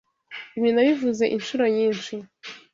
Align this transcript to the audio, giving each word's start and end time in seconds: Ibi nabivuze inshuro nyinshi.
Ibi 0.57 0.69
nabivuze 0.73 1.23
inshuro 1.35 1.63
nyinshi. 1.75 2.13